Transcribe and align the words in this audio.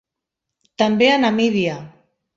També 0.83 1.09
a 1.13 1.19
Namíbia. 1.27 1.77